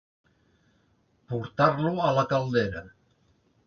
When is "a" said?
2.09-2.17